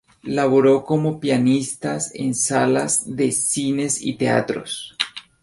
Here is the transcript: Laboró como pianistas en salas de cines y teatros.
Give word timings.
Laboró 0.23 0.83
como 0.83 1.19
pianistas 1.19 2.09
en 2.15 2.33
salas 2.33 3.03
de 3.15 3.31
cines 3.31 4.01
y 4.01 4.15
teatros. 4.17 4.97